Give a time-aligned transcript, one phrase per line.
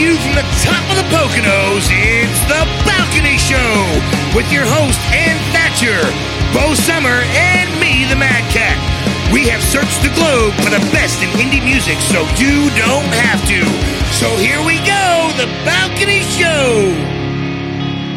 [0.00, 3.60] you from the top of the Poconos, it's The Balcony Show
[4.34, 6.00] with your host, Ann Thatcher,
[6.56, 8.78] Bo Summer, and me, the Mad Cat.
[9.32, 13.40] We have searched the globe for the best in indie music so you don't have
[13.52, 13.60] to.
[14.16, 16.90] So here we go, The Balcony Show.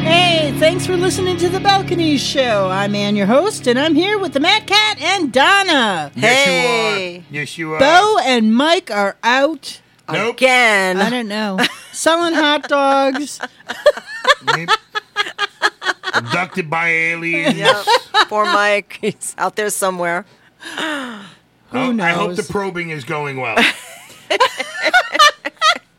[0.07, 2.69] Hey, thanks for listening to the Balcony Show.
[2.69, 6.11] I'm Ann, your host, and I'm here with the Mad Cat and Donna.
[6.15, 7.17] Yes, you Hey.
[7.17, 7.23] are.
[7.29, 7.79] Yes, you are.
[7.79, 9.79] Bo and Mike are out.
[10.11, 10.35] Nope.
[10.37, 11.01] Again.
[11.01, 11.59] I don't know,
[11.91, 13.39] selling hot dogs.
[14.45, 14.69] Nope.
[16.13, 17.57] Abducted by aliens.
[17.57, 17.85] Yep.
[18.27, 18.99] Poor Mike.
[19.01, 20.25] He's out there somewhere.
[20.77, 21.25] Oh,
[21.69, 23.55] Who I hope the probing is going well.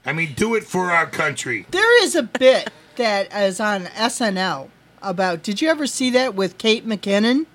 [0.07, 1.67] I mean, do it for our country.
[1.71, 4.69] There is a bit that is on SNL
[5.03, 5.43] about.
[5.43, 7.47] Did you ever see that with Kate McKinnon?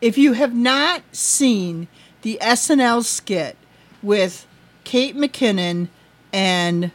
[0.00, 1.88] If you have not seen
[2.22, 3.56] the SNL skit
[4.02, 4.46] with
[4.90, 5.86] Kate McKinnon
[6.32, 6.90] and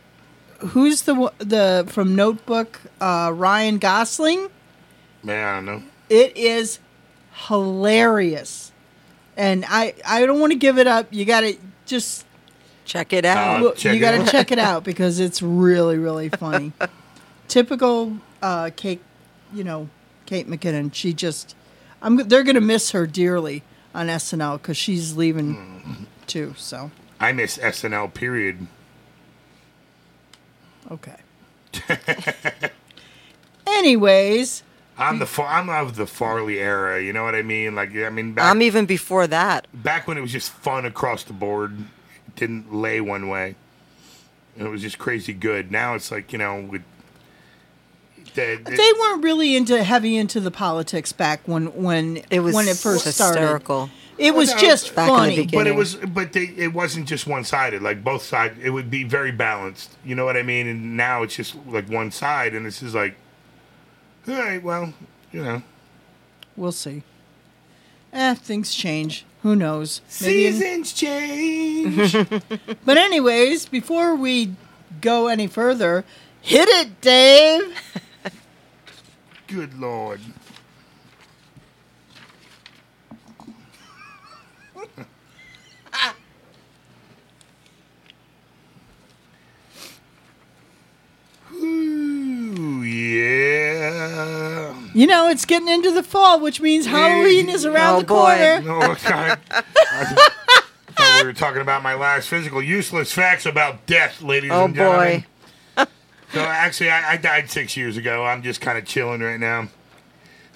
[0.59, 4.49] who's the one- the from Notebook uh, Ryan Gosling,
[5.23, 5.83] Man, I don't know.
[6.09, 6.79] it is
[7.47, 8.71] hilarious.
[9.37, 11.07] And I I don't want to give it up.
[11.11, 12.25] You got to just
[12.85, 13.65] Check it out.
[13.65, 16.71] Uh, check you got to check it out because it's really, really funny.
[17.47, 19.01] Typical uh, Kate,
[19.53, 19.89] you know,
[20.27, 20.93] Kate McKinnon.
[20.93, 21.55] She just,
[22.03, 22.17] I'm.
[22.27, 23.63] They're gonna miss her dearly
[23.95, 26.03] on SNL because she's leaving Mm-hmm.
[26.27, 26.53] too.
[26.57, 28.13] So I miss SNL.
[28.13, 28.67] Period.
[30.91, 31.15] okay.
[33.67, 34.63] Anyways,
[34.97, 37.01] I'm the far, I'm of the Farley era.
[37.01, 37.75] You know what I mean?
[37.75, 39.67] Like, I mean, back, I'm even before that.
[39.73, 41.77] back when it was just fun across the board,
[42.27, 43.55] it didn't lay one way,
[44.57, 45.71] and it was just crazy good.
[45.71, 46.83] Now it's like you know, with
[48.35, 52.53] the, the- they weren't really into heavy into the politics back when when It was
[52.55, 53.63] when it first started.
[54.17, 54.25] Hysterical.
[54.27, 55.47] It was Well, no, just back in the funny.
[55.47, 57.81] But it was, but they, it wasn't just one sided.
[57.81, 59.95] Like both sides, it would be very balanced.
[60.05, 60.67] You know what I mean?
[60.67, 63.15] And now it's just like one side, and it's just like,
[64.27, 64.93] all right, well,
[65.31, 65.61] you know,
[66.57, 67.03] We'll see.
[68.13, 69.25] Eh, things change.
[69.43, 70.01] Who knows?
[70.21, 72.15] Maybe in- seasons change.
[72.85, 74.55] But anyways, before we
[75.01, 76.05] go any further,
[76.41, 77.75] hit it, Dave.
[79.47, 80.21] Good lord.
[91.65, 94.73] Ooh, yeah.
[94.93, 98.15] You know it's getting into the fall, which means Halloween is around Oh, the boy.
[98.15, 98.61] corner.
[98.61, 100.29] No, I, I,
[100.95, 104.75] thought we were talking about my last physical useless facts about death, ladies Oh, and
[104.75, 105.25] gentlemen.
[105.77, 105.85] boy.
[106.33, 108.25] So actually, I, I died six years ago.
[108.25, 109.67] I'm just kind of chilling right now.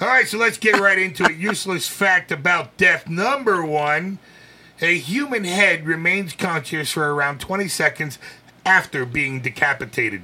[0.01, 1.35] All right, so let's get right into it.
[1.37, 4.19] Useless fact about death number one:
[4.81, 8.17] A human head remains conscious for around 20 seconds
[8.65, 10.21] after being decapitated.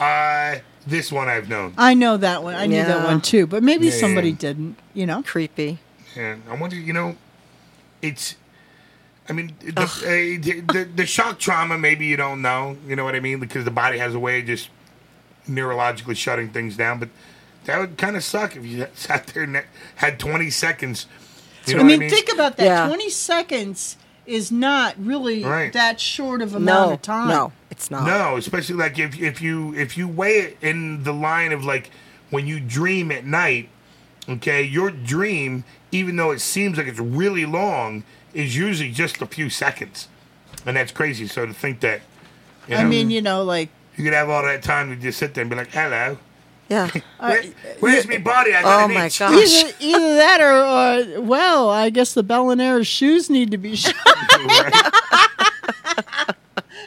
[0.00, 1.74] Uh, this one I've known.
[1.76, 2.54] I know that one.
[2.54, 3.04] I knew that Yeah.
[3.04, 4.36] one too, but maybe Yeah, somebody yeah.
[4.38, 4.78] didn't.
[4.94, 5.78] You know, Creepy.
[6.16, 7.16] And I wonder, you know,
[8.02, 8.36] it's.
[9.28, 11.76] I mean, the, uh, the, the the shock trauma.
[11.76, 12.76] Maybe you don't know.
[12.86, 13.40] You know what I mean?
[13.40, 14.68] Because the body has a way of just
[15.48, 17.00] neurologically shutting things down.
[17.00, 17.08] But
[17.64, 19.62] that would kind of suck if you sat there and
[19.96, 21.06] had twenty seconds.
[21.66, 22.64] You know I what mean, think about that.
[22.64, 22.86] Yeah.
[22.86, 23.96] Twenty seconds
[24.26, 25.72] is not really Right.
[25.72, 27.28] that short of amount No, of time.
[27.28, 28.06] no, it's not.
[28.06, 31.90] No, especially like if if you if you weigh it in the line of like
[32.30, 33.68] when you dream at night,
[34.28, 38.02] okay, your dream, even though it seems like it's really long,
[38.34, 40.08] is usually just a few seconds,
[40.66, 41.26] and that's crazy.
[41.28, 42.00] So to think that,
[42.68, 45.18] you know, I mean, you know, like you could have all that time to just
[45.18, 46.18] sit there and be like, "Hello,
[46.68, 46.90] Yeah.
[47.20, 47.42] Where,
[47.80, 48.54] where's me body?
[48.54, 49.32] I got Oh an my itch." gosh.
[49.34, 53.58] either, either that or uh, well, I guess the Bel and Air shoes need to
[53.58, 53.94] be shut.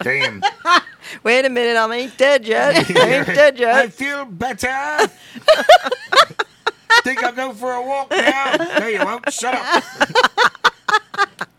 [0.01, 0.41] Damn,
[1.23, 2.75] Wait a minute, I'm ain't dead yet.
[2.75, 2.79] I
[3.17, 3.75] ain't dead yet.
[3.75, 5.07] I feel better.
[7.03, 8.55] Think I'll go for a walk now?
[8.79, 9.31] No, you won't.
[9.33, 9.83] Shut up.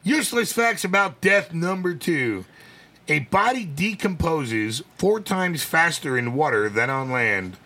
[0.03, 2.45] Useless facts about death number two.
[3.09, 7.57] A body decomposes four times faster in water than on land.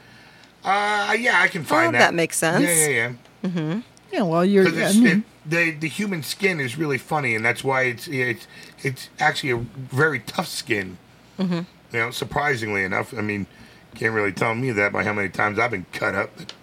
[0.65, 1.99] Uh, yeah, I can find Oh, that.
[1.99, 2.65] that makes sense.
[2.65, 3.13] Yeah, yeah,
[3.55, 3.81] yeah.
[4.13, 4.67] yeah, well, you're.
[4.69, 8.47] I mean, it, the the human skin is really funny, and that's why it's it's
[8.83, 10.97] it's actually a very tough skin.
[11.39, 11.61] Mm-hmm.
[11.93, 13.13] You know, surprisingly enough.
[13.17, 13.47] I mean,
[13.95, 16.31] can't really tell me that by how many times I've been cut up.
[16.37, 16.55] But,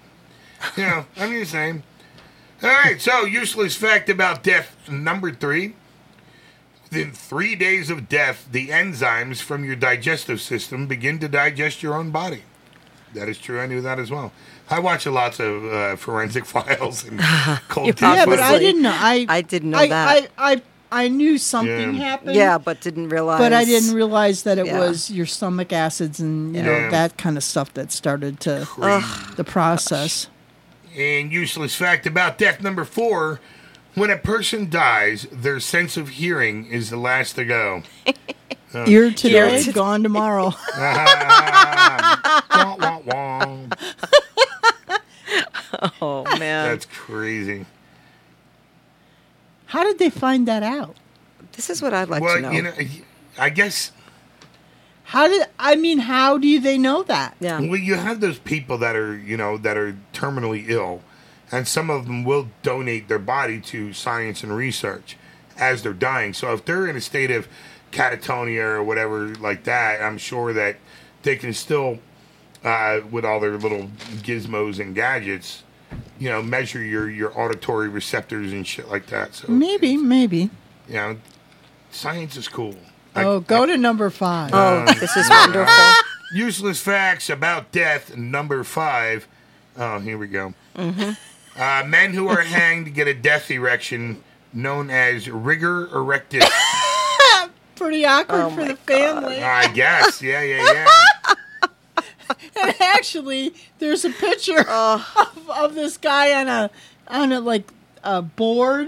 [0.78, 1.84] you know, I'm just saying.
[2.64, 5.74] All right, so useless fact about death number three.
[6.84, 11.96] Within three days of death, the enzymes from your digestive system begin to digest your
[11.96, 12.44] own body.
[13.14, 13.60] That is true.
[13.60, 14.32] I knew that as well.
[14.70, 17.20] I watch a lots of uh, forensic files and
[17.68, 18.40] cold You case yeah, but.
[18.40, 18.94] I didn't know.
[18.96, 20.30] I I didn't know I, that.
[20.38, 20.62] I, I
[20.94, 22.04] I knew something Yeah.
[22.10, 22.36] happened.
[22.36, 23.40] Yeah, but didn't realize.
[23.40, 24.80] But I didn't realize that it Yeah.
[24.80, 26.68] was your stomach acids and you Yeah.
[26.68, 28.68] know that kind of stuff that started to
[29.36, 30.28] the process.
[30.98, 33.40] And useless fact about death number four:
[33.96, 37.84] when a person dies, their sense of hearing is the last to go.
[38.74, 40.54] Ear today, to- gone tomorrow.
[40.78, 43.58] Wah, wah, wah.
[46.02, 47.66] Oh man, That's crazy.
[49.68, 50.98] How did they find that out?
[51.54, 52.52] this is what I'd like well, to know.
[52.52, 52.74] you know,
[53.38, 53.92] I guess
[55.06, 56.00] How did I mean?
[56.00, 57.36] How do they know that?
[57.40, 57.60] yeah.
[57.60, 61.02] well, you have those people that are you know that are terminally ill,
[61.52, 65.18] and some of them will donate their body to science and research
[65.58, 66.34] as they're dying.
[66.34, 67.48] So if they're in a state of
[67.92, 70.78] catatonia or whatever like that, I'm sure that
[71.24, 72.00] they can still,
[72.64, 73.90] uh, with all their little
[74.24, 75.64] gizmos and gadgets,
[76.20, 79.36] you know, measure your your auditory receptors and shit like that.
[79.36, 80.50] So Maybe, maybe.
[80.88, 81.18] you know,
[81.92, 82.76] science is cool.
[83.16, 84.52] I- Oh, go to number five.
[84.54, 85.74] Oh, this is wonderful.
[86.34, 89.28] Useless facts about death, number five.
[89.78, 90.54] Oh, here we go.
[90.78, 91.12] Mm-hmm.
[91.62, 94.24] Uh, men who are hanged get a death erection
[94.54, 96.48] known as rigor erectus.
[97.82, 99.42] Pretty awkward Oh for the family.
[99.42, 100.22] I guess.
[100.22, 100.88] Yeah, yeah, yeah.
[102.64, 105.34] And actually, there's a picture Oh.
[105.36, 106.70] of, of this guy on a
[107.08, 107.72] on a like
[108.04, 108.88] a board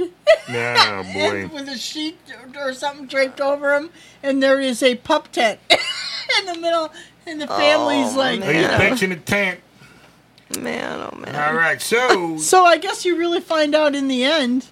[0.49, 1.47] Oh, boy.
[1.51, 2.17] with a sheet
[2.55, 3.89] or something draped over him,
[4.21, 5.59] and there is a pup tent
[6.39, 6.91] in the middle,
[7.25, 8.41] and the family's Oh, like.
[8.41, 8.77] Are you Yeah.
[8.89, 9.59] pitching a tent?
[10.59, 11.35] Man, oh man.
[11.35, 12.37] All right, so.
[12.37, 14.67] So I guess you really find out in the end,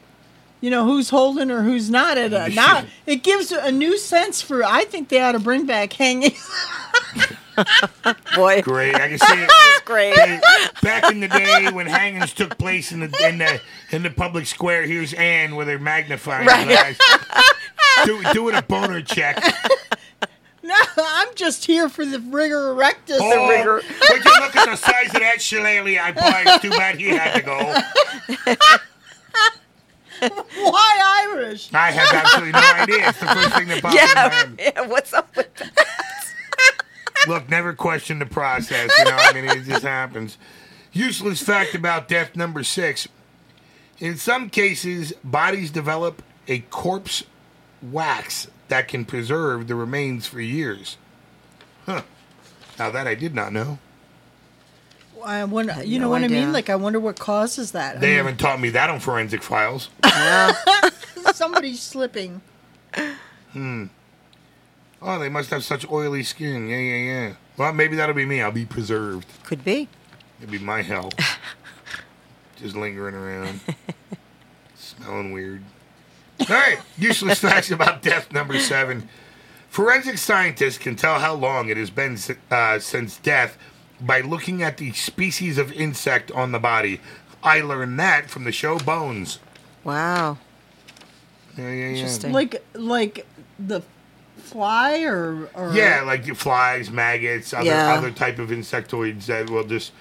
[0.61, 2.17] you know, who's holding or who's not.
[2.17, 4.63] At a, not it gives a new sense for.
[4.63, 6.31] I think they ought to bring back hanging.
[8.35, 8.95] Boy, Great.
[8.95, 9.51] I can see it.
[9.85, 10.17] great.
[10.17, 10.39] Hey,
[10.81, 13.61] back in the day when hangings took place in the in the
[13.91, 16.67] in the public square, here's Anne with her magnifying Right.
[16.67, 16.97] glass,
[18.05, 19.43] do, doing a boner check.
[20.63, 23.17] no, I'm just here for the rigor erectus.
[23.19, 23.75] Oh, rigor.
[23.75, 26.43] Would you look at the size of that shillelagh I bought?
[26.47, 28.55] It's too bad he had to go.
[30.53, 31.73] Why Irish?
[31.73, 33.09] I have absolutely no idea.
[33.09, 34.55] It's the first thing that popped in my head.
[34.59, 34.81] yeah.
[34.87, 35.71] What's up with that?
[37.27, 38.91] Look, never question the process.
[38.97, 40.37] You know, I mean, it just happens.
[40.93, 43.07] Useless fact about death number six.
[43.99, 47.23] In some cases, bodies develop a corpse
[47.81, 50.97] wax that can preserve the remains for years.
[51.85, 52.03] Huh.
[52.77, 53.79] Now that I did not know.
[55.23, 55.73] I wonder.
[55.73, 56.51] had You know no what I mean?
[56.51, 57.97] Like I wonder what causes that.
[57.97, 59.89] I They mean, haven't taught me that on forensic files.
[61.33, 62.41] somebody's slipping.
[63.53, 63.85] Hmm.
[65.01, 66.67] Oh, they must have such oily skin.
[66.67, 66.95] Yeah, yeah,
[67.27, 67.33] yeah.
[67.57, 68.41] Well, maybe that'll be me.
[68.41, 69.27] I'll be preserved.
[69.43, 69.87] Could be.
[70.39, 71.11] It'd be my hell.
[72.57, 73.59] Just lingering around.
[74.75, 75.63] Smelling weird.
[76.41, 76.77] All right.
[76.97, 79.09] Useless facts about death number seven.
[79.69, 82.17] Forensic scientists can tell how long it has been
[82.51, 83.57] uh, since death
[84.01, 86.99] by looking at the species of insect on the body.
[87.43, 89.39] I learned that from the show Bones.
[89.83, 90.37] Wow.
[91.57, 91.85] Yeah, yeah, yeah.
[91.95, 92.31] Interesting.
[92.31, 93.25] Like like
[93.59, 93.81] the
[94.37, 97.93] fly or or Yeah, like flies, maggots, other Yeah.
[97.93, 99.91] other type of insectoids that will just,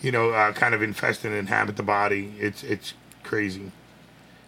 [0.00, 2.34] you know, uh, kind of infest and inhabit the body.
[2.38, 3.70] It's it's crazy,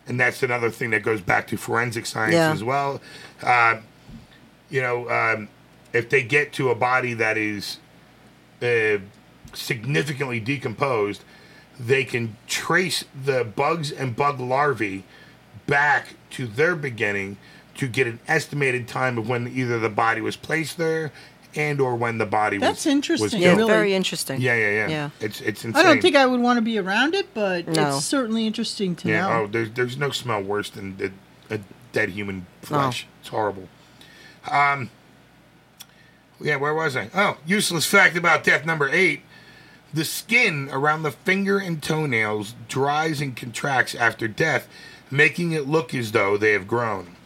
[0.06, 2.52] and that's another thing that goes back to forensic science Yeah.
[2.52, 3.00] as well.
[3.42, 3.76] Uh,
[4.68, 5.48] you know, um,
[5.92, 7.78] if they get to a body that is
[8.62, 8.98] uh,
[9.54, 11.22] significantly decomposed,
[11.78, 15.04] they can trace the bugs and bug larvae
[15.66, 17.36] back to their beginning
[17.76, 21.10] to get an estimated time of when either the body was placed there
[21.56, 23.72] and or when the body That's was interesting, was Yeah, really.
[23.72, 24.40] very interesting.
[24.40, 25.10] Yeah, yeah, yeah, Yeah.
[25.20, 25.80] It's it's insane.
[25.84, 27.96] I don't think I would want to be around it, but No.
[27.96, 29.22] it's certainly interesting to Yeah.
[29.22, 29.32] know.
[29.32, 31.10] Oh, there's there's no smell worse than the,
[31.48, 31.58] a
[31.92, 33.06] dead human flesh.
[33.20, 33.68] It's horrible.
[34.48, 34.90] Um.
[36.40, 37.10] Yeah, where was I?
[37.14, 39.22] Oh, useless fact about death number eight.
[39.92, 44.68] The skin around the finger and toenails dries and contracts after death,
[45.10, 47.16] making it look as though they have grown.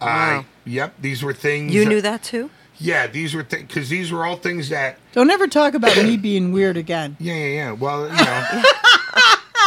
[0.00, 0.06] I
[0.38, 0.44] Wow.
[0.64, 1.72] yep, these were things.
[1.72, 2.50] You knew that too?
[2.78, 4.98] Yeah, these were things because these were all things that.
[5.12, 7.16] Don't ever talk about me being weird again.
[7.20, 7.72] Yeah, yeah, yeah.
[7.72, 8.62] Well, you know.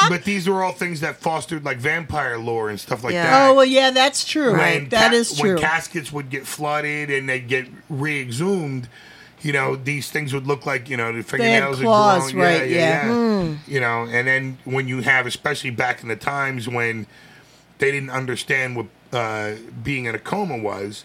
[0.09, 3.23] but these were all things that fostered like vampire lore and stuff like Yeah.
[3.23, 3.49] that.
[3.49, 4.53] Oh well, yeah, that's true.
[4.53, 5.53] when That ca- is true.
[5.55, 8.87] When caskets would get flooded and they'd get re-exhumed,
[9.41, 12.43] you know, these things would look like, you know, the fingernails had claws, grown.
[12.45, 13.03] right, yeah.
[13.11, 13.55] Hmm.
[13.67, 17.07] You know, and then when you have, especially back in the times when
[17.79, 21.03] they didn't understand what uh, being in a coma was,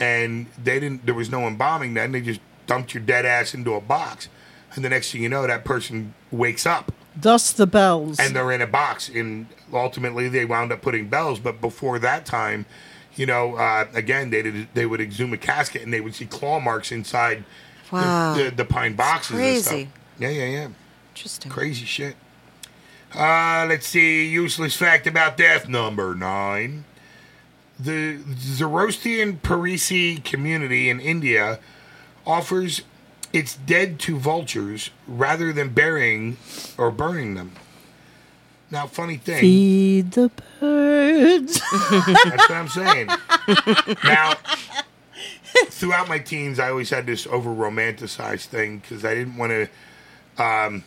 [0.00, 3.74] and they didn't, there was no embalming then, they just dumped your dead ass into
[3.74, 4.28] a box.
[4.74, 8.18] And the next thing you know, that person wakes up Thus the bells.
[8.20, 12.26] and they're in a box and ultimately they wound up putting bells but before that
[12.26, 12.66] time
[13.16, 16.26] you know, uh, again, they did, they would exhume a casket and they would see
[16.26, 17.44] claw marks inside
[17.90, 18.34] the- Wow.
[18.34, 19.30] the, the, pine boxes.
[19.30, 19.62] and crazy.
[19.62, 19.92] stuff.
[20.18, 20.68] Yeah, yeah, yeah.
[21.14, 21.50] Interesting.
[21.50, 22.14] Crazy shit.
[23.14, 24.26] Uh, let's see.
[24.28, 26.84] Useless fact about death number nine.
[27.78, 31.58] The Zoroastrian Parsi community in India
[32.26, 32.82] offers
[33.32, 36.36] its dead to vultures rather than burying
[36.78, 37.52] or burning them.
[38.70, 39.40] Now, funny thing.
[39.40, 41.60] Feed the birds.
[41.90, 43.08] That's what I'm saying.
[44.04, 44.34] now,
[45.66, 49.62] throughout my teens, I always had this over romanticized thing because I didn't want to.
[50.42, 50.84] Um,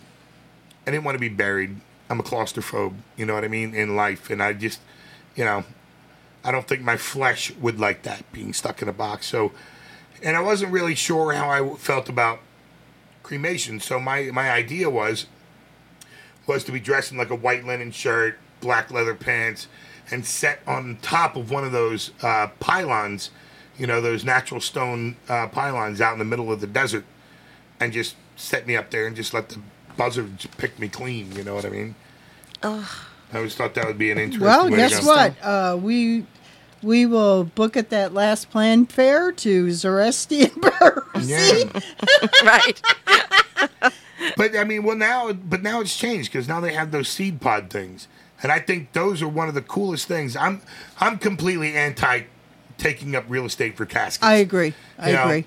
[0.86, 1.78] I didn't want to be buried.
[2.10, 2.96] I'm a claustrophobe.
[3.16, 4.82] You know what I mean in life, and I just,
[5.36, 5.64] you know,
[6.44, 9.28] I don't think my flesh would like that being stuck in a box.
[9.28, 9.52] So,
[10.24, 12.40] and I wasn't really sure how I felt about
[13.24, 13.80] cremation.
[13.80, 15.28] So my my idea was
[16.48, 19.68] was to be dressed in like a white linen shirt, black leather pants,
[20.12, 23.30] and set on top of one of those uh, pylons,
[23.78, 27.06] you know, those natural stone uh, pylons out in the middle of the desert,
[27.80, 29.60] and just set me up there and just let the
[29.96, 31.32] buzzards pick me clean.
[31.34, 31.96] You know what I mean?
[33.32, 34.46] I always thought that would be an interesting.
[34.46, 35.06] well, way to guess go.
[35.06, 35.36] what?
[35.42, 36.26] Uh, we
[36.82, 41.30] we will book at that last planned fair to Zoroastrian birds.
[41.30, 41.64] Yeah.
[42.44, 42.82] right.
[44.36, 47.40] But I mean, well now, but now it's changed because now they have those seed
[47.42, 48.08] pod things,
[48.44, 50.36] and I think those are one of the coolest things.
[50.36, 50.62] I'm
[51.00, 52.22] I'm completely anti
[52.78, 54.24] taking up real estate for caskets.
[54.26, 54.74] I agree.
[54.98, 55.46] I You know, agree.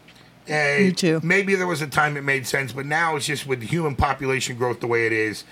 [0.48, 1.20] uh, Me too.
[1.22, 4.56] Maybe there was a time it made sense, but now it's just with human population
[4.56, 5.44] growth the way it is,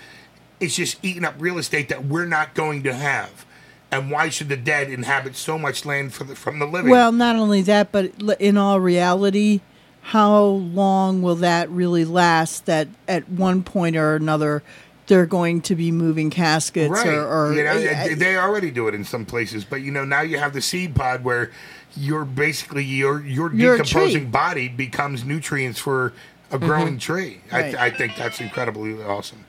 [0.59, 3.45] it's just eating up real estate that we're not going to have.
[3.91, 6.89] And why should the dead inhabit so much land for the, from the living?
[6.91, 9.59] Well, not only that, but in all reality,
[10.01, 12.65] how long will that really last?
[12.67, 14.63] That at one point or another,
[15.07, 17.07] they're going to be moving caskets right?
[17.07, 19.91] or, or you know, uh, they- they already do it in some places, but you
[19.91, 21.51] know now you have the seed pod where
[21.97, 26.13] you're basically your your decomposing body becomes nutrients for
[26.49, 27.41] a growing tree.
[27.51, 27.75] Right.
[27.75, 29.43] I, I think that's incredibly awesome.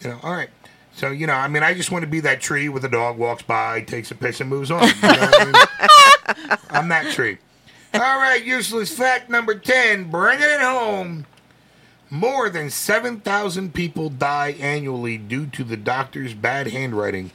[0.00, 0.48] You know, all right.
[0.98, 3.16] So you know, I mean, I just want to be that tree where the dog
[3.18, 4.82] walks by, takes a piss, and moves on.
[4.82, 6.58] You know what I mean?
[6.70, 7.38] I'm that tree.
[7.94, 10.10] All right, useless fact number ten.
[10.10, 11.24] Bringing it home.
[12.10, 17.32] More than 7,000 people die annually due to the doctor's bad handwriting.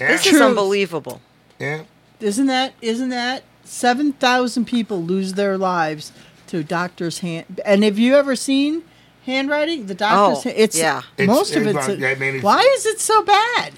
[0.00, 0.42] Yeah, This is Truth.
[0.42, 1.20] unbelievable.
[1.60, 1.84] yeah.
[2.20, 6.10] isn't that isn't that seven thousand people lose their lives
[6.48, 7.60] to doctor's hand?
[7.64, 8.82] And have you ever seen
[9.26, 9.86] handwriting?
[9.86, 11.02] The doctor's Oh, hand, it's yeah.
[11.16, 12.02] It's- most of it's- it's.
[12.02, 13.72] I mean, it's- why is it so bad?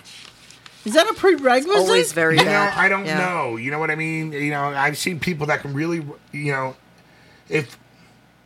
[0.85, 1.77] Is that a prerequisite?
[1.77, 2.71] Always very You know.
[2.75, 3.19] I don't Yeah.
[3.19, 3.57] know.
[3.57, 4.31] You know what I mean?
[4.33, 6.77] You know, I've seen people that can really, you know,
[7.49, 7.77] if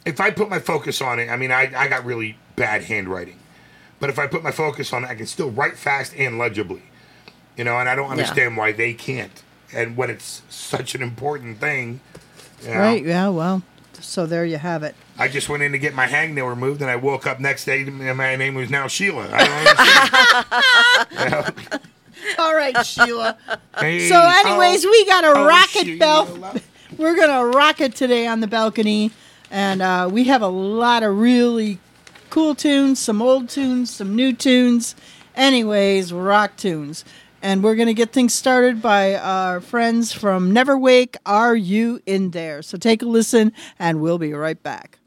[0.07, 3.37] if I put my focus on it, I mean, I, I got really bad handwriting.
[4.00, 6.83] But if I put my focus on it, I can still write fast and legibly.
[7.59, 9.42] You know, and I don't understand why they can't.
[9.75, 12.00] And when it's such an important thing,
[12.62, 13.04] you know, Right.
[13.04, 13.28] Yeah.
[13.28, 13.62] Well.
[14.00, 14.95] So there you have it.
[15.19, 17.83] I just went in to get my hangnail removed, and I woke up next day,
[17.83, 19.28] and my name was now Sheila.
[19.33, 19.57] I don't
[21.47, 21.80] understand.
[22.38, 23.37] All right, Sheila.
[23.78, 25.99] Hey, So, anyways, oh, we got a oh, rocket Sheila.
[25.99, 26.54] bell.
[26.99, 29.11] We're gonna rock it today on the balcony,
[29.50, 31.78] and uh, we have a lot of really
[32.28, 34.95] cool tunes, some old tunes, some new tunes.
[35.37, 37.04] Anyways, rock tunes,
[37.43, 41.17] and we're gonna get things started by our friends from NeverWake.
[41.27, 42.63] Are you in there?
[42.63, 45.00] So take a listen, and we'll be right back.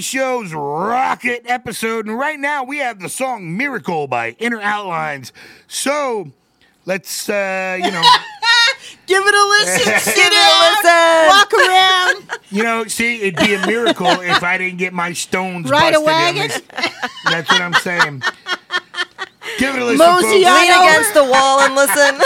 [0.00, 5.30] On Show's Rocket episode, and right now we have the song Miracle by Inner Outlines.
[5.68, 6.30] So
[6.86, 8.02] let's, uh, you know,
[9.06, 9.98] Give it a listen.
[10.00, 11.28] sit Give it a listen.
[11.28, 12.40] Walk around.
[12.50, 16.00] you know, see, it'd be a miracle if I didn't get my stones Ride a
[16.00, 16.48] busted in wagon?
[16.48, 16.62] this.
[17.26, 18.22] That's what I'm saying.
[19.58, 20.46] Give it a listen, Mosey folks.
[20.46, 22.20] on Lean against the wall and listen.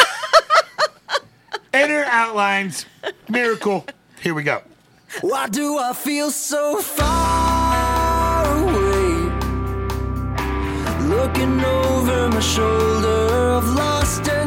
[1.73, 2.87] Inner Outlines,
[3.29, 3.85] Miracle.
[4.21, 4.63] Here we go.
[5.21, 7.54] Why do I feel so far
[11.17, 14.44] Looking over my shoulder, I've lost another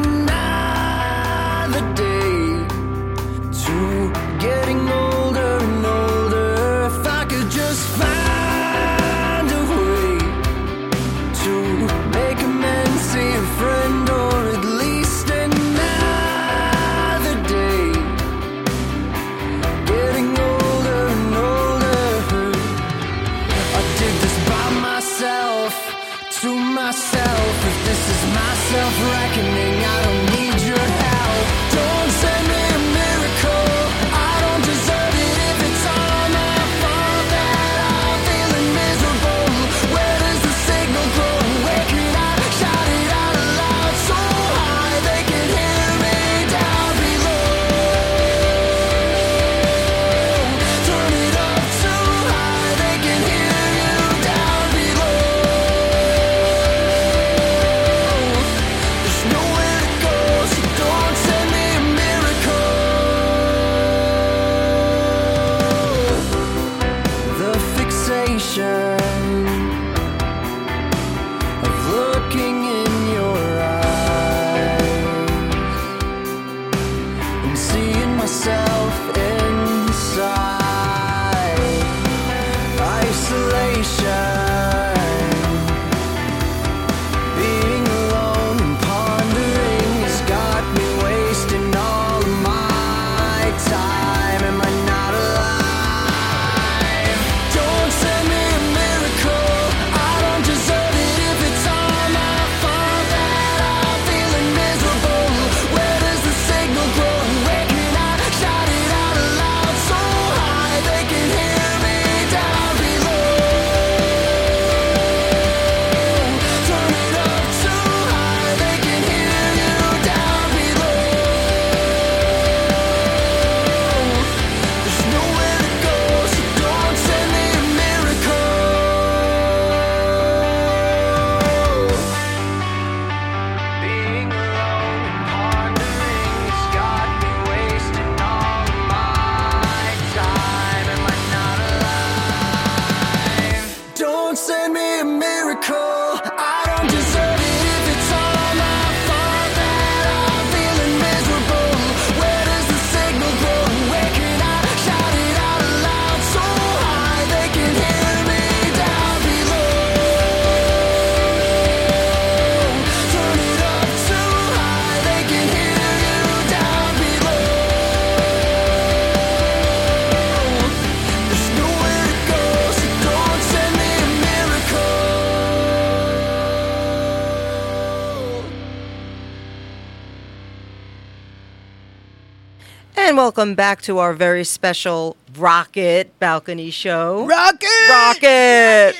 [183.38, 187.24] welcome back to our very special Rocket Balcony Show.
[187.24, 187.68] Rocket.
[187.88, 188.96] Rocket!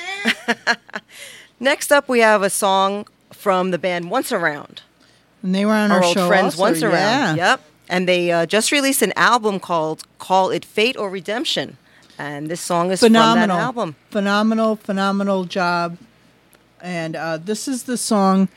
[1.59, 4.81] Next up, we have a song from the band Once Around.
[5.43, 7.35] And they were on our, our old show friends also, Once Around.
[7.35, 7.51] yeah.
[7.51, 7.61] Yep.
[7.89, 11.75] And they uh, just released an album called Call It Fate or Redemption.
[12.17, 13.95] And this song is phenomenal from that album.
[14.09, 15.97] phenomenal phenomenal job
[16.79, 18.47] and uh, this is the song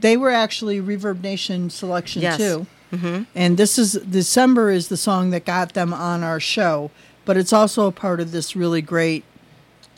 [0.00, 2.36] they were actually ReverbNation selection Yes.
[2.36, 3.22] too mm-hmm.
[3.34, 6.90] and this is december is the song that got them on our show
[7.24, 9.24] but it's also a part of this really great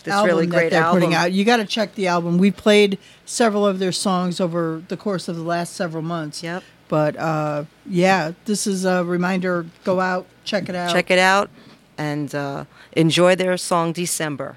[0.05, 1.01] This album really that great they're album.
[1.01, 4.83] putting out you got to check the album we played several of their songs over
[4.89, 6.63] the course of the last several months Yep.
[6.89, 11.51] but uh, yeah this is a reminder go out check it out Check it out
[11.97, 14.57] and uh, enjoy their song December.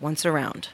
[0.00, 0.68] Once Around.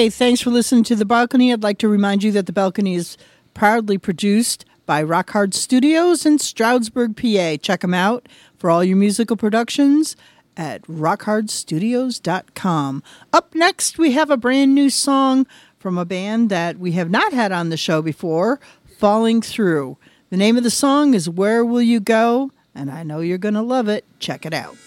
[0.00, 1.52] Hey, thanks for listening to The Balcony.
[1.52, 3.18] I'd like to remind you that The Balcony is
[3.52, 7.58] proudly produced by Rock Hard Studios in Stroudsburg, PA.
[7.60, 10.16] Check them out for all your musical productions
[10.56, 13.02] at rockhardstudios.com.
[13.34, 15.46] Up next, we have a brand new song
[15.78, 18.58] from a band that we have not had on the show before,
[18.96, 19.98] Falling Through.
[20.30, 22.52] The name of the song is Where Will You Go?
[22.74, 24.06] And I know you're going to love it.
[24.18, 24.78] Check it out.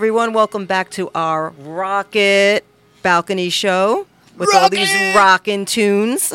[0.00, 2.64] Everyone, welcome back to our Rock It
[3.02, 4.06] Balcony Show
[4.38, 6.32] with all these rockin' tunes.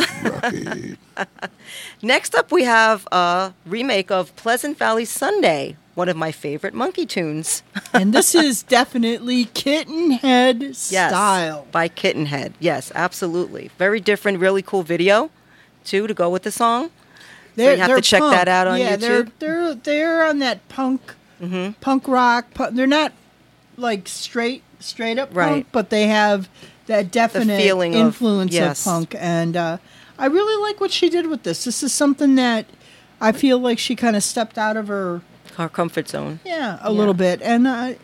[2.04, 7.10] Next up, we have a remake of Pleasant Valley Sunday, one of my favorite Monkees
[7.10, 7.63] tunes.
[7.93, 11.65] and this is definitely Kittenhead Yes, style.
[11.71, 12.54] by Kittenhead.
[12.60, 13.71] Yes, absolutely.
[13.80, 15.32] Very different, really cool video
[15.84, 16.91] too to go with the song.
[17.56, 18.36] They're, you have to check punk.
[18.36, 19.25] that out on yeah, They're, YouTube.
[19.25, 19.39] Mm-hmm.
[19.39, 21.15] they're they're on that punk,
[21.82, 22.45] punk rock.
[22.71, 23.12] they're not
[23.77, 25.49] like straight straight up Right.
[25.49, 26.49] punk, but they have
[26.88, 28.85] that definite feeling of- influence yes.
[28.85, 29.15] of punk.
[29.17, 29.77] And uh,
[30.19, 31.63] I really like what she did with this.
[31.63, 32.65] This is something that
[33.19, 35.21] I feel like she kind of stepped out of her
[35.57, 36.39] Our comfort zone.
[36.45, 37.97] yeah a little bit, and I.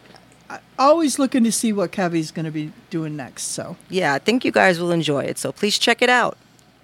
[0.49, 3.43] I always looking to see what Kevy's going to be doing next.
[3.43, 5.37] So Yeah, I think you guys will enjoy it.
[5.37, 6.37] So please check it out.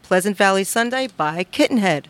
[0.04, 2.06] Pleasant Valley Sunday by Kittenhead.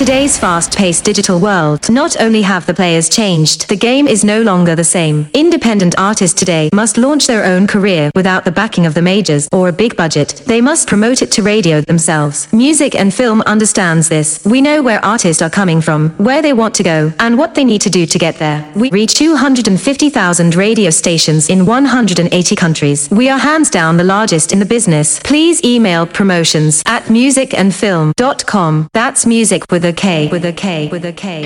[0.00, 4.40] Today's fast paced digital world, not only have the players changed, the game is no
[4.40, 5.28] longer the same.
[5.34, 9.68] Independent artists today must launch their own career without the backing of the majors or
[9.68, 10.42] a big budget.
[10.46, 12.50] They must promote it to radio themselves.
[12.50, 14.42] Music and film understands this.
[14.46, 17.64] We know where artists are coming from, where they want to go, and what they
[17.64, 18.72] need to do to get there.
[18.74, 23.10] We reach 250,000 radio stations in 180 countries.
[23.10, 25.20] We are hands down the largest in the business.
[25.20, 28.88] Please email promotions at musicandfilm.com.
[28.94, 31.44] That's music with a K, with a K, with a K.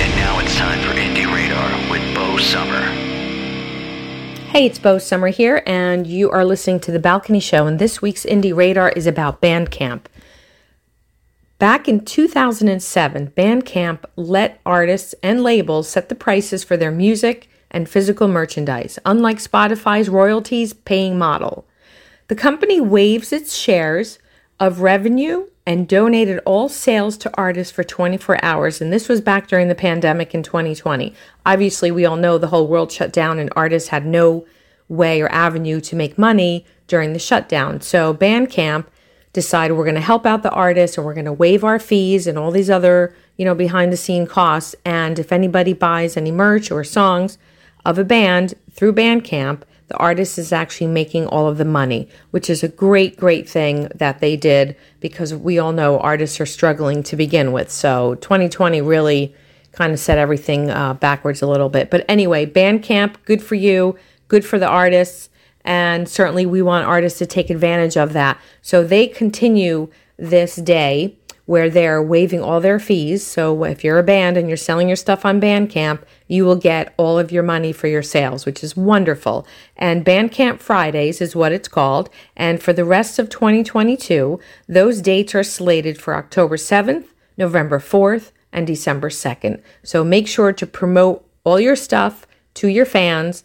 [0.00, 2.80] And now it's time for Indie Radar with Bo Summer.
[4.50, 8.00] Hey, it's Bo Summer here, and you are listening to The Balcony Show, and this
[8.00, 10.02] week's Indie Radar is about Bandcamp.
[11.58, 17.88] Back in 2007, Bandcamp let artists and labels set the prices for their music, and
[17.88, 21.66] physical merchandise, unlike Spotify's royalties paying model.
[22.28, 24.18] The company waives its shares
[24.58, 28.80] of revenue and donated all sales to artists for 24 hours.
[28.80, 31.12] And this was back during the pandemic in 2020.
[31.44, 34.46] Obviously, we all know the whole world shut down and artists had no
[34.88, 37.80] way or avenue to make money during the shutdown.
[37.80, 38.86] So Bandcamp
[39.32, 42.26] decided we're going to help out the artists and we're going to waive our fees
[42.26, 44.74] and all these other, you know, behind the scene costs.
[44.84, 47.36] And if anybody buys any merch or songs
[47.84, 52.50] of a band through Bandcamp, the artist is actually making all of the money, which
[52.50, 57.02] is a great, great thing that they did because we all know artists are struggling
[57.04, 57.70] to begin with.
[57.70, 59.34] So 2020 really
[59.72, 61.90] kind of set everything uh, backwards a little bit.
[61.90, 63.96] But anyway, Bandcamp, good for you,
[64.28, 65.28] good for the artists.
[65.64, 68.40] And certainly we want artists to take advantage of that.
[68.62, 71.16] So they continue this day
[71.46, 73.26] where they're waiving all their fees.
[73.26, 76.92] So if you're a band and you're selling your stuff on Bandcamp, you will get
[76.96, 79.46] all of your money for your sales, which is wonderful.
[79.76, 82.10] And Bandcamp Fridays is what it's called.
[82.36, 87.06] And for the rest of 2022, those dates are slated for October 7th,
[87.38, 89.62] November 4th, and December 2nd.
[89.84, 93.44] So make sure to promote all your stuff to your fans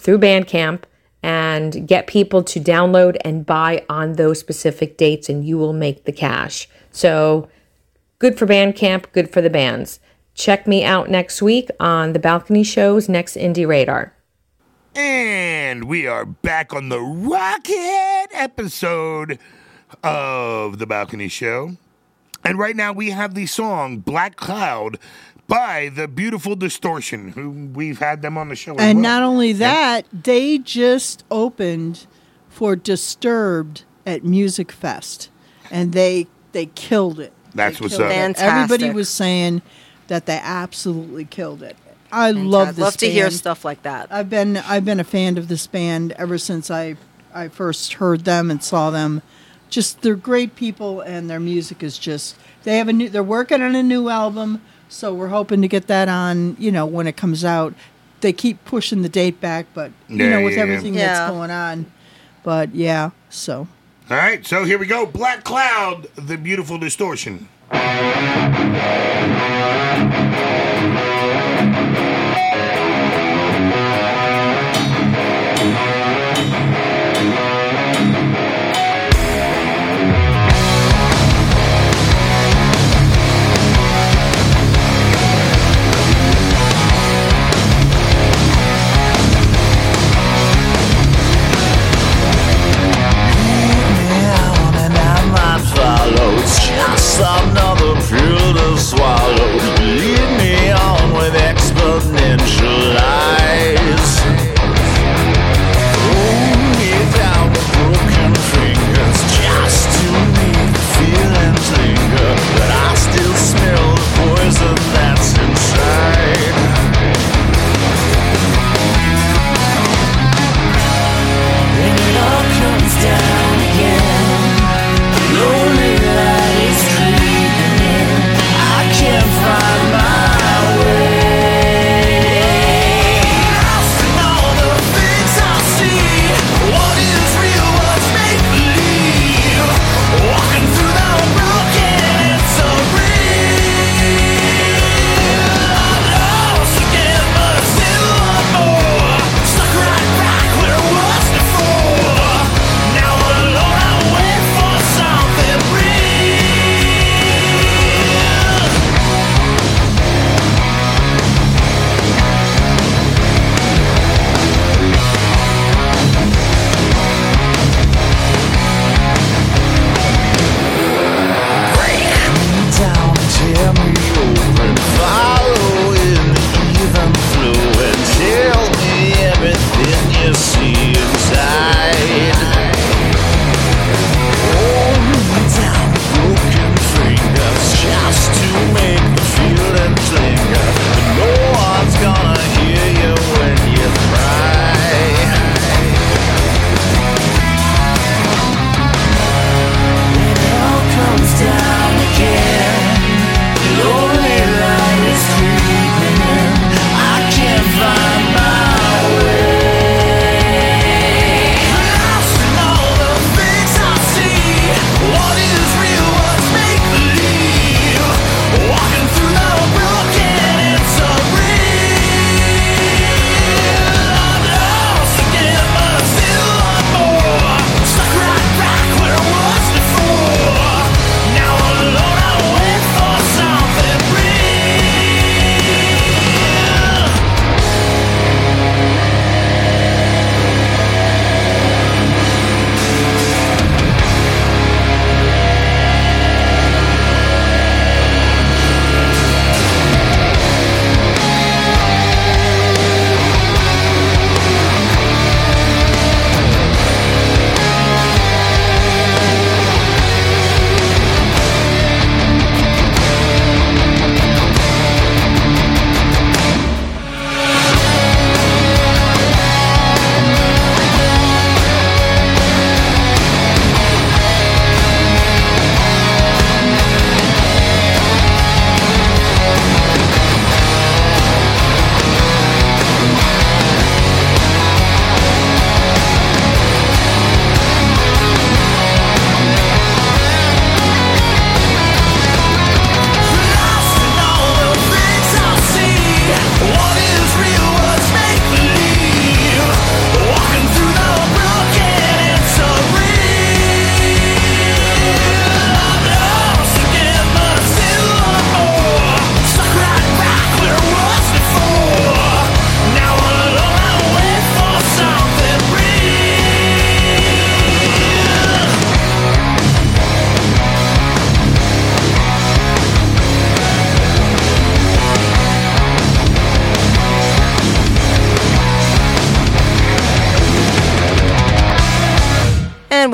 [0.00, 0.82] through Bandcamp
[1.22, 6.04] and get people to download and buy on those specific dates, and you will make
[6.04, 6.68] the cash.
[6.96, 7.50] So
[8.18, 10.00] good for Bandcamp, good for the bands.
[10.34, 14.14] Check me out next week on the Balcony Show's next Indie Radar.
[14.94, 19.38] And we are back on the rocket episode
[20.02, 21.76] of The Balcony Show.
[22.42, 24.98] And right now we have the song Black Cloud
[25.48, 28.74] by the beautiful Distortion, who we've had them on the show.
[28.74, 29.02] as And well.
[29.02, 32.06] not only that, they just opened
[32.48, 35.28] for Disturbed at Musikfest,
[35.70, 36.26] and they
[36.56, 37.34] they killed it.
[37.54, 38.10] That's They what's up.
[38.10, 38.14] it.
[38.14, 38.48] Fantastic.
[38.72, 39.60] Everybody was saying
[40.08, 41.76] that they absolutely killed it.
[42.10, 42.82] I love I'd this.
[42.82, 44.08] love to hear stuff like that.
[44.10, 46.96] I've been I've been a fan of this band ever since I
[47.34, 49.20] I first heard them and saw them.
[49.68, 53.60] Just they're great people and their music is just they have a new they're working
[53.60, 57.16] on a new album, so we're hoping to get that on, you know, when it
[57.18, 57.74] comes out.
[58.22, 60.62] They keep pushing the date back, but you Yeah, know, with yeah, yeah.
[60.62, 61.06] everything Yeah.
[61.06, 61.86] that's going on.
[62.42, 63.68] But yeah, so
[64.08, 65.04] All right, so here we go.
[65.04, 67.48] Black Cloud, the beautiful Distortion.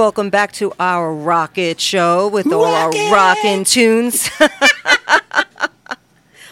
[0.02, 4.28] Welcome back to our Rock It Show with all our rockin' tunes.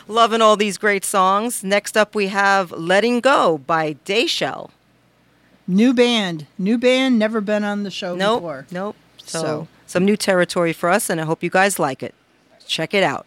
[0.06, 1.64] Loving all these great songs.
[1.64, 4.70] Next up, we have Letting Go by Dayshell.
[5.66, 8.66] New band, new band, never been on the show Nope, before.
[8.70, 8.94] nope.
[9.24, 12.14] So, So- some new territory for us, and I hope you guys like it.
[12.68, 13.26] Check it out.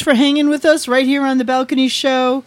[0.00, 2.42] Thanks for hanging with us right here on the Balcony Show.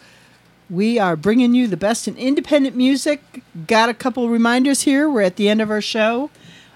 [0.68, 3.44] We are bringing you the best in independent music.
[3.68, 5.08] Got a couple reminders here.
[5.08, 6.30] We're at the end of our show.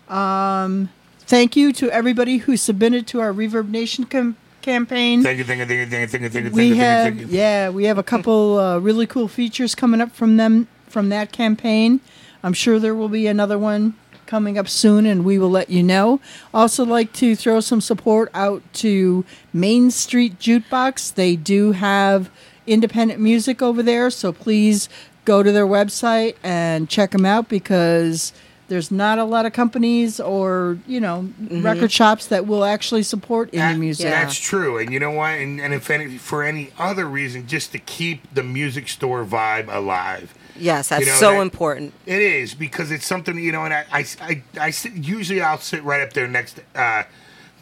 [0.09, 5.25] Um, thank you to everybody who submitted to our ReverbNation com- campaign.
[5.25, 6.75] Thank you, thank you, thank you, thank you, thank you, thank you, we thank you,
[6.77, 7.37] have thank you.
[7.37, 11.33] yeah, we have a couple uh, really cool features coming up from them from that
[11.33, 11.99] campaign.
[12.45, 13.97] I'm sure there will be another one
[14.29, 16.21] coming up soon, and we will let you know.
[16.55, 21.15] Also, like to throw some support out to Main Street Jukebox.
[21.15, 22.31] They do have
[22.67, 24.89] independent music over there, so please
[25.25, 28.33] go to their website and check them out because
[28.69, 31.63] there's not a lot of companies or you know mm-hmm.
[31.63, 34.07] record shops that will actually support indie That- music.
[34.07, 35.31] That's true, and you know what?
[35.31, 39.75] And, and if any, for any other reason, just to keep the music store vibe
[39.75, 40.35] alive.
[40.59, 41.95] Yes, that's You know, so that- important.
[42.07, 45.59] It is because it's something you know, and I, I, I, I sit, usually I'll
[45.59, 47.05] sit right up there next uh,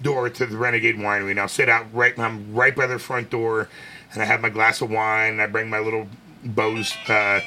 [0.03, 2.19] door to the Renegade Winery, and I'll sit out right.
[2.19, 3.69] I'm right by their front door,
[4.13, 5.33] and I have my glass of wine.
[5.35, 6.09] And I bring my little
[6.45, 7.41] Bose uh,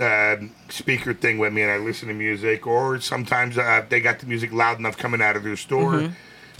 [0.00, 0.36] uh,
[0.68, 2.66] speaker thing with me, and I listen to music.
[2.66, 5.92] Or sometimes uh, they got the music loud enough coming out of their store.
[5.92, 6.12] Mhm.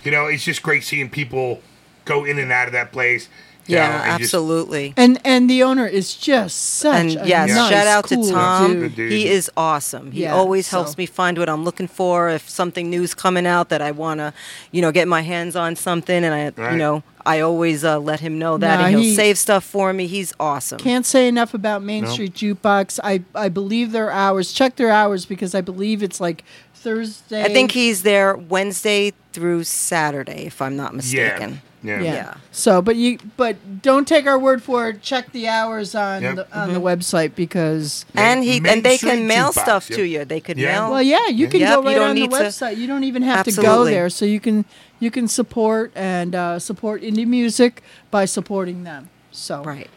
[0.04, 1.62] You know, it's just great seeing people
[2.04, 3.28] go in and out of that place.
[3.66, 4.92] You Yeah, know, and just- absolutely.
[4.96, 8.32] And and the owner is just such and a yes, nice, shout out cool to
[8.32, 8.72] Tom.
[8.80, 8.96] dude.
[8.96, 9.12] dude.
[9.12, 10.10] He is awesome.
[10.12, 12.28] He Yeah, always so- helps me find what I'm looking for.
[12.28, 14.32] If something new's coming out that I want to,
[14.72, 16.72] you know, get my hands on something, and I, Right.
[16.72, 19.62] you know, I always uh, let him know that, Nah, and he'll he- save stuff
[19.62, 20.08] for me.
[20.08, 20.78] He's awesome.
[20.78, 22.10] Can't say enough about Main No.
[22.10, 22.98] Street Jukebox.
[23.04, 24.52] I I believe their hours.
[24.52, 26.42] Check their hours because I believe it's like
[26.74, 27.44] Thursday.
[27.44, 31.50] I think he's there Wednesday through Saturday, if I'm not mistaken.
[31.52, 32.00] yeah, Yeah.
[32.02, 32.34] Yeah.
[32.52, 35.02] So, but you but don't take our word for it.
[35.02, 36.34] Check the hours on Yep.
[36.36, 39.98] the on the website because And he Main and they can mail Jukebox, stuff yep.
[39.98, 40.24] to you.
[40.24, 40.72] They could Yeah.
[40.72, 40.90] mail.
[40.92, 42.76] well, yeah, you can Yep, go right on the need to- website.
[42.76, 44.64] You don't even have to go there, so you can
[45.00, 49.08] you can support and uh, support indie music by supporting them.
[49.32, 49.90] So Right.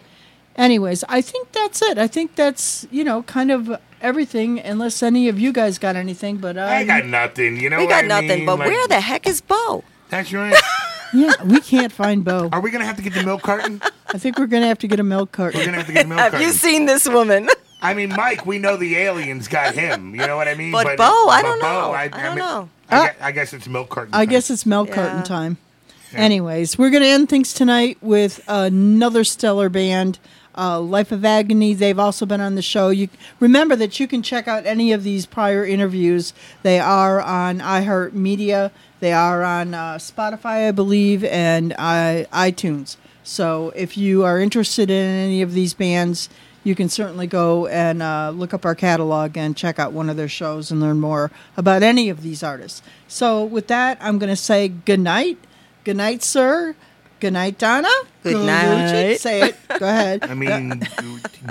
[0.58, 1.98] Anyways, I think that's it.
[1.98, 4.60] I think that's you know kind of everything.
[4.60, 7.60] Unless any of you guys got anything, but I um, got nothing.
[7.60, 8.28] You know, we what got I nothing.
[8.30, 8.46] mean?
[8.46, 9.84] but Like, where the heck is Bo?
[10.10, 10.56] That's right.
[11.16, 12.49] yeah, we can't find Bo.
[12.51, 13.82] Are we gonna have to get the milk carton?
[14.13, 15.59] I think we're gonna have to get a milk carton.
[15.59, 15.72] We're carton.
[15.74, 16.47] gonna have to get the milk Have carton.
[16.47, 17.49] you seen this woman?
[17.82, 20.16] I mean, Mike, we know the aliens got him.
[20.16, 20.72] You know what I mean?
[20.72, 21.91] But Bo, I but don't Bo, know.
[21.91, 22.70] I, I don't mean, know.
[22.89, 24.13] I, Uh, guess, I guess it's milk carton.
[24.13, 24.30] I time.
[24.32, 25.24] guess it's milk carton Yeah.
[25.24, 25.57] time.
[26.13, 30.20] Anyways, we're gonna end things tonight with another stellar band.
[30.57, 31.74] Uh, Life of Agony.
[31.74, 32.88] They've also been on the show.
[32.88, 33.09] You
[33.41, 36.32] remember that you can check out any of these prior interviews.
[36.63, 38.72] They are on iHeartMedia.
[39.06, 42.97] They are on uh, Spotify, I believe, and I, iTunes.
[43.24, 46.28] So if you are interested in any of these bands,
[46.64, 50.18] you can certainly go and uh, look up our catalog and check out one of
[50.18, 52.82] their shows and learn more about any of these artists.
[53.08, 55.38] So with that, I'm going to say good night.
[55.84, 56.76] Good night, sir.
[57.20, 57.93] Good night, Donna.
[58.24, 59.18] Good night.
[59.18, 59.56] Say it.
[59.68, 60.24] Go ahead.
[60.28, 60.82] I mean,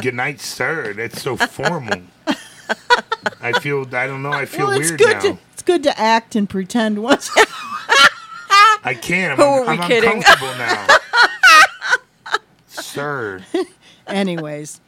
[0.02, 0.92] good night, sir.
[0.92, 2.02] That's so formal.
[3.40, 3.86] I feel.
[3.94, 4.32] I don't know.
[4.32, 5.20] I feel well, it's weird good now.
[5.20, 7.30] to it's good to act and pretend once.
[8.86, 9.32] I can't.
[9.32, 10.10] I'm, Who are we I'm kidding?
[10.18, 10.86] uncomfortable now.
[12.68, 13.42] sir.
[14.06, 14.80] Anyways,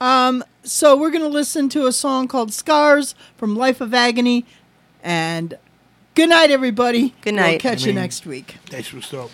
[0.00, 4.46] um, so we're gonna listen to a song called "Scars" from Life of Agony,
[5.02, 5.58] and
[6.14, 7.14] good night, everybody.
[7.22, 7.60] Good We'll night.
[7.60, 8.56] catch I you mean- next week.
[8.70, 9.30] That's what's up.